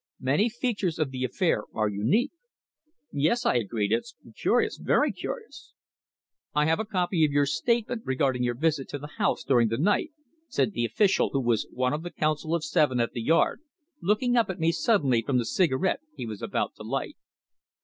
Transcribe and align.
Many 0.19 0.49
features 0.49 0.97
of 0.97 1.11
the 1.11 1.23
affair 1.23 1.65
are 1.75 1.87
unique." 1.87 2.31
"Yes," 3.11 3.45
I 3.45 3.57
agreed. 3.57 3.91
"It 3.91 3.97
is 3.99 4.15
curious 4.35 4.77
very 4.77 5.11
curious." 5.11 5.73
"I 6.55 6.65
have 6.65 6.79
a 6.79 6.85
copy 6.85 7.23
of 7.23 7.29
your 7.31 7.45
statement 7.45 8.01
regarding 8.03 8.41
your 8.41 8.55
visit 8.55 8.89
to 8.89 8.97
the 8.97 9.19
house 9.21 9.43
during 9.43 9.67
the 9.67 9.77
night," 9.77 10.11
said 10.47 10.71
the 10.71 10.85
official, 10.85 11.29
who 11.33 11.39
was 11.41 11.67
one 11.71 11.93
of 11.93 12.01
the 12.01 12.09
Council 12.09 12.55
of 12.55 12.63
Seven 12.63 12.99
at 12.99 13.11
the 13.11 13.21
Yard, 13.21 13.61
looking 14.01 14.35
up 14.35 14.49
at 14.49 14.57
me 14.59 14.71
suddenly 14.71 15.21
from 15.21 15.37
the 15.37 15.45
cigarette 15.45 15.99
he 16.15 16.25
was 16.25 16.41
about 16.41 16.73
to 16.77 16.83
light. 16.83 17.15